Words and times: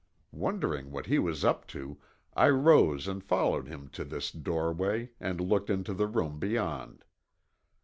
Wondering 0.31 0.89
what 0.89 1.05
he 1.05 1.19
was 1.19 1.45
up 1.45 1.67
to, 1.67 1.99
I 2.35 2.49
rose 2.49 3.07
and 3.07 3.23
followed 3.23 3.67
him 3.67 3.87
to 3.89 4.03
this 4.03 4.31
doorway 4.31 5.11
and 5.19 5.39
looked 5.39 5.69
into 5.69 5.93
the 5.93 6.07
room 6.07 6.39
beyond. 6.39 7.05